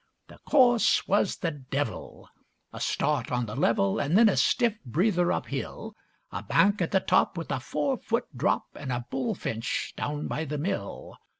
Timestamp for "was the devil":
1.07-2.27